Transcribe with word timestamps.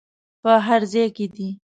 په 0.41 0.51
هر 0.65 0.81
ځای 0.91 1.07
کې 1.15 1.25
دې. 1.35 1.49